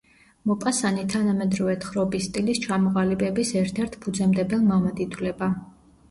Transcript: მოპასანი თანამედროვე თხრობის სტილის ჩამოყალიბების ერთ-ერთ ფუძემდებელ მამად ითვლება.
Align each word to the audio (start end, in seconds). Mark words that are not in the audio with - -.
მოპასანი 0.51 1.01
თანამედროვე 1.13 1.73
თხრობის 1.83 2.25
სტილის 2.29 2.61
ჩამოყალიბების 2.63 3.51
ერთ-ერთ 3.61 3.97
ფუძემდებელ 4.07 4.65
მამად 4.71 5.03
ითვლება. 5.07 5.51